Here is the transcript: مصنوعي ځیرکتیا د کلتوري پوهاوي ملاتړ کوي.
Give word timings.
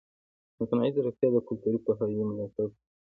مصنوعي 0.59 0.91
ځیرکتیا 0.95 1.29
د 1.33 1.37
کلتوري 1.47 1.79
پوهاوي 1.85 2.23
ملاتړ 2.29 2.67
کوي. 2.73 2.73